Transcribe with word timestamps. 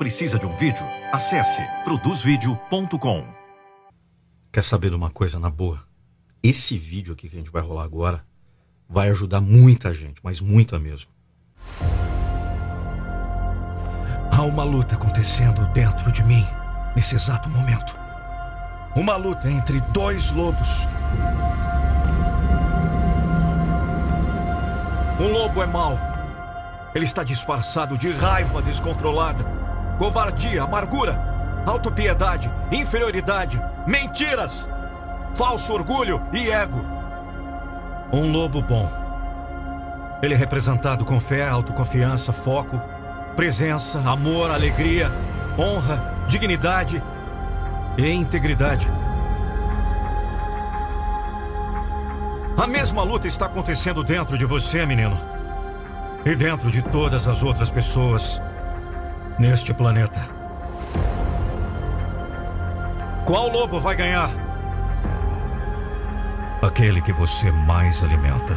Precisa 0.00 0.38
de 0.38 0.46
um 0.46 0.56
vídeo? 0.56 0.86
Acesse 1.12 1.62
produzvideo.com. 1.84 3.22
Quer 4.50 4.64
saber 4.64 4.88
de 4.88 4.96
uma 4.96 5.10
coisa 5.10 5.38
na 5.38 5.50
boa? 5.50 5.84
Esse 6.42 6.78
vídeo 6.78 7.12
aqui 7.12 7.28
que 7.28 7.36
a 7.36 7.38
gente 7.38 7.50
vai 7.50 7.60
rolar 7.60 7.84
agora 7.84 8.24
vai 8.88 9.10
ajudar 9.10 9.42
muita 9.42 9.92
gente, 9.92 10.18
mas 10.24 10.40
muita 10.40 10.78
mesmo. 10.78 11.10
Há 14.32 14.40
uma 14.40 14.64
luta 14.64 14.94
acontecendo 14.94 15.66
dentro 15.74 16.10
de 16.10 16.24
mim 16.24 16.46
nesse 16.96 17.14
exato 17.14 17.50
momento. 17.50 17.94
Uma 18.96 19.16
luta 19.16 19.50
entre 19.50 19.82
dois 19.92 20.30
lobos. 20.30 20.88
Um 25.20 25.30
lobo 25.30 25.62
é 25.62 25.66
mau. 25.66 25.98
Ele 26.94 27.04
está 27.04 27.22
disfarçado 27.22 27.98
de 27.98 28.10
raiva 28.10 28.62
descontrolada, 28.62 29.59
covardia, 30.00 30.62
amargura, 30.62 31.62
autopiedade, 31.66 32.50
inferioridade, 32.72 33.62
mentiras, 33.86 34.66
falso 35.34 35.74
orgulho 35.74 36.22
e 36.32 36.50
ego. 36.50 36.82
Um 38.10 38.32
lobo 38.32 38.62
bom. 38.62 38.90
Ele 40.22 40.32
é 40.32 40.36
representado 40.38 41.04
com 41.04 41.20
fé, 41.20 41.46
autoconfiança, 41.46 42.32
foco, 42.32 42.80
presença, 43.36 43.98
amor, 43.98 44.50
alegria, 44.50 45.12
honra, 45.58 46.24
dignidade 46.26 47.02
e 47.98 48.10
integridade. 48.10 48.90
A 52.56 52.66
mesma 52.66 53.02
luta 53.02 53.28
está 53.28 53.44
acontecendo 53.44 54.02
dentro 54.02 54.38
de 54.38 54.46
você, 54.46 54.86
menino. 54.86 55.20
E 56.24 56.34
dentro 56.34 56.70
de 56.70 56.80
todas 56.80 57.28
as 57.28 57.42
outras 57.42 57.70
pessoas 57.70 58.40
neste 59.40 59.72
planeta. 59.72 60.20
Qual 63.24 63.48
lobo 63.48 63.80
vai 63.80 63.96
ganhar? 63.96 64.30
Aquele 66.60 67.00
que 67.00 67.10
você 67.10 67.50
mais 67.50 68.04
alimenta. 68.04 68.54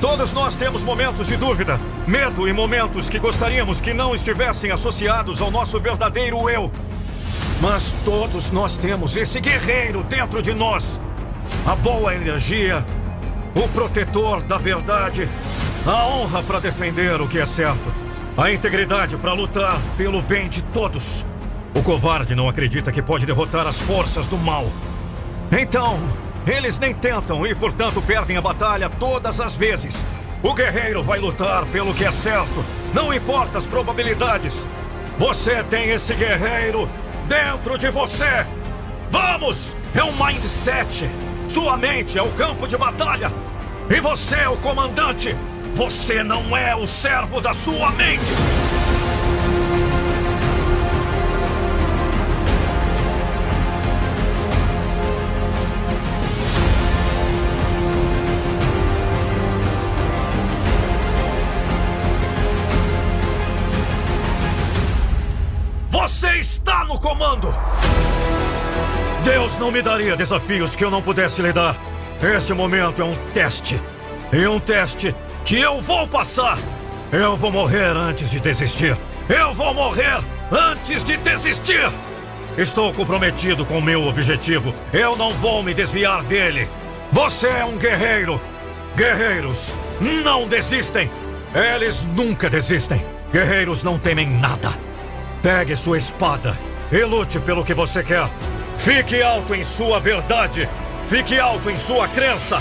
Todos 0.00 0.32
nós 0.32 0.56
temos 0.56 0.82
momentos 0.82 1.28
de 1.28 1.36
dúvida, 1.36 1.78
medo 2.06 2.48
e 2.48 2.54
momentos 2.54 3.10
que 3.10 3.18
gostaríamos 3.18 3.82
que 3.82 3.92
não 3.92 4.14
estivessem 4.14 4.70
associados 4.70 5.42
ao 5.42 5.50
nosso 5.50 5.78
verdadeiro 5.78 6.48
eu. 6.48 6.72
Mas 7.60 7.92
todos 8.04 8.50
nós 8.50 8.76
temos 8.76 9.16
esse 9.16 9.40
guerreiro 9.40 10.04
dentro 10.04 10.40
de 10.40 10.54
nós. 10.54 11.00
A 11.66 11.74
boa 11.74 12.14
energia, 12.14 12.86
o 13.54 13.68
protetor 13.68 14.42
da 14.42 14.56
verdade, 14.56 15.28
a 15.84 16.06
honra 16.06 16.42
para 16.42 16.60
defender 16.60 17.20
o 17.20 17.26
que 17.26 17.38
é 17.38 17.46
certo, 17.46 17.92
a 18.36 18.52
integridade 18.52 19.16
para 19.16 19.32
lutar 19.32 19.80
pelo 19.96 20.22
bem 20.22 20.48
de 20.48 20.62
todos. 20.62 21.26
O 21.74 21.82
covarde 21.82 22.34
não 22.36 22.48
acredita 22.48 22.92
que 22.92 23.02
pode 23.02 23.26
derrotar 23.26 23.66
as 23.66 23.80
forças 23.80 24.28
do 24.28 24.38
mal. 24.38 24.70
Então, 25.50 25.98
eles 26.46 26.78
nem 26.78 26.94
tentam 26.94 27.44
e, 27.44 27.54
portanto, 27.56 28.00
perdem 28.00 28.36
a 28.36 28.42
batalha 28.42 28.88
todas 28.88 29.40
as 29.40 29.56
vezes. 29.56 30.06
O 30.44 30.54
guerreiro 30.54 31.02
vai 31.02 31.18
lutar 31.18 31.66
pelo 31.66 31.92
que 31.92 32.04
é 32.04 32.10
certo, 32.12 32.64
não 32.94 33.12
importa 33.12 33.58
as 33.58 33.66
probabilidades. 33.66 34.66
Você 35.18 35.64
tem 35.64 35.90
esse 35.90 36.14
guerreiro 36.14 36.88
dentro 37.28 37.78
de 37.78 37.90
você. 37.90 38.46
Vamos! 39.10 39.76
É 39.94 40.02
um 40.02 40.12
mindset. 40.12 41.08
Sua 41.46 41.76
mente 41.76 42.18
é 42.18 42.22
o 42.22 42.32
campo 42.32 42.66
de 42.66 42.76
batalha. 42.76 43.32
E 43.88 44.00
você 44.00 44.36
é 44.36 44.48
o 44.48 44.56
comandante. 44.56 45.36
Você 45.74 46.24
não 46.24 46.56
é 46.56 46.74
o 46.74 46.86
servo 46.86 47.40
da 47.40 47.54
sua 47.54 47.90
mente. 47.92 48.32
Você 66.18 66.38
está 66.38 66.84
no 66.84 66.98
comando! 66.98 67.54
Deus 69.22 69.56
não 69.56 69.70
me 69.70 69.80
daria 69.80 70.16
desafios 70.16 70.74
que 70.74 70.84
eu 70.84 70.90
não 70.90 71.00
pudesse 71.00 71.40
lidar. 71.40 71.76
Este 72.20 72.52
momento 72.52 73.00
é 73.00 73.04
um 73.04 73.14
teste. 73.32 73.80
E 74.32 74.44
um 74.48 74.58
teste 74.58 75.14
que 75.44 75.60
eu 75.60 75.80
vou 75.80 76.08
passar. 76.08 76.58
Eu 77.12 77.36
vou 77.36 77.52
morrer 77.52 77.96
antes 77.96 78.32
de 78.32 78.40
desistir. 78.40 78.98
Eu 79.28 79.54
vou 79.54 79.72
morrer 79.72 80.20
antes 80.50 81.04
de 81.04 81.16
desistir. 81.18 81.88
Estou 82.56 82.92
comprometido 82.92 83.64
com 83.64 83.78
o 83.78 83.82
meu 83.82 84.02
objetivo. 84.02 84.74
Eu 84.92 85.14
não 85.14 85.32
vou 85.34 85.62
me 85.62 85.72
desviar 85.72 86.24
dele. 86.24 86.68
Você 87.12 87.46
é 87.46 87.64
um 87.64 87.78
guerreiro. 87.78 88.40
Guerreiros 88.96 89.76
não 90.00 90.48
desistem. 90.48 91.08
Eles 91.54 92.02
nunca 92.02 92.50
desistem. 92.50 93.06
Guerreiros 93.32 93.84
não 93.84 94.00
temem 94.00 94.28
nada. 94.28 94.87
Pegue 95.42 95.76
sua 95.76 95.98
espada 95.98 96.58
e 96.90 97.04
lute 97.04 97.38
pelo 97.38 97.64
que 97.64 97.74
você 97.74 98.02
quer. 98.02 98.28
Fique 98.76 99.22
alto 99.22 99.54
em 99.54 99.62
sua 99.62 100.00
verdade. 100.00 100.68
Fique 101.06 101.38
alto 101.38 101.70
em 101.70 101.78
sua 101.78 102.08
crença. 102.08 102.60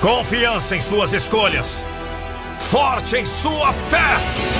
Confiança 0.00 0.76
em 0.76 0.80
suas 0.80 1.12
escolhas. 1.12 1.84
Forte 2.58 3.16
em 3.16 3.26
sua 3.26 3.72
fé. 3.72 4.59